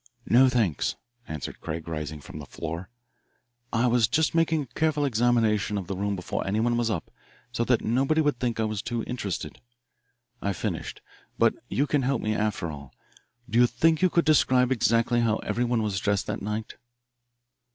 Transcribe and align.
"No, 0.25 0.49
thanks," 0.49 0.95
answered 1.27 1.61
Craig, 1.61 1.87
rising 1.87 2.21
from 2.21 2.39
the 2.39 2.47
floor. 2.47 2.89
"I 3.71 3.85
was 3.85 4.07
just 4.07 4.33
making 4.33 4.63
a 4.63 4.65
careful 4.65 5.05
examination 5.05 5.77
of 5.77 5.85
the 5.85 5.95
room 5.95 6.15
before 6.15 6.43
anyone 6.47 6.75
was 6.75 6.89
up 6.89 7.11
so 7.51 7.63
that 7.65 7.83
nobody 7.83 8.19
would 8.19 8.39
think 8.39 8.59
I 8.59 8.63
was 8.65 8.81
too 8.81 9.03
interested. 9.05 9.61
I've 10.41 10.57
finished. 10.57 11.01
But 11.37 11.53
you 11.69 11.85
can 11.85 12.01
help 12.01 12.19
me, 12.19 12.33
after 12.33 12.71
all. 12.71 12.95
Do 13.47 13.59
you 13.59 13.67
think 13.67 14.01
you 14.01 14.09
could 14.09 14.25
describe 14.25 14.71
exactly 14.71 15.21
how 15.21 15.35
everyone 15.43 15.83
was 15.83 15.99
dressed 15.99 16.25
that 16.25 16.41
night?" 16.41 16.77